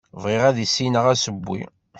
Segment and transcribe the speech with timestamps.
[0.21, 1.61] Bɣiɣ ad issineɣ asewwi.